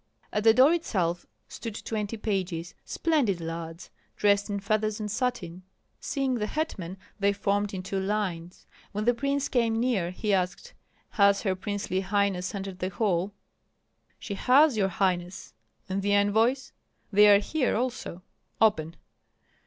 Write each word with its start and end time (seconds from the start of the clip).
At 0.33 0.43
the 0.43 0.53
door 0.55 0.73
itself 0.73 1.27
stood 1.47 1.75
twenty 1.85 2.17
pages, 2.17 2.73
splendid 2.83 3.39
lads, 3.39 3.91
dressed 4.17 4.49
in 4.49 4.59
feathers 4.59 4.99
and 4.99 5.11
satin. 5.11 5.61
Seeing 5.99 6.33
the 6.33 6.47
hetman, 6.47 6.97
they 7.19 7.31
formed 7.31 7.71
in 7.71 7.83
two 7.83 7.99
lines. 7.99 8.65
When 8.93 9.05
the 9.05 9.13
prince 9.13 9.47
came 9.47 9.79
near, 9.79 10.09
he 10.09 10.33
asked, 10.33 10.73
"Has 11.11 11.43
her 11.43 11.55
princely 11.55 12.01
highness 12.01 12.55
entered 12.55 12.79
the 12.79 12.89
hall?" 12.89 13.31
"She 14.17 14.33
has, 14.33 14.75
your 14.75 14.87
highness." 14.89 15.53
"And 15.87 16.01
the 16.01 16.13
envoys?" 16.15 16.73
"They 17.11 17.27
are 17.27 17.37
here 17.37 17.75
also." 17.75 18.23
"Open!" 18.59 18.95